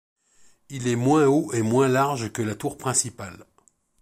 Il 0.69 0.87
est 0.87 0.95
moins 0.95 1.27
haut 1.27 1.51
et 1.53 1.61
moins 1.61 1.87
large 1.87 2.33
que 2.33 2.41
la 2.41 2.55
tour 2.55 2.75
principale. 2.75 3.45